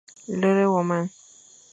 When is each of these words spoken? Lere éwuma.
Lere 0.39 0.61
éwuma. 0.65 0.99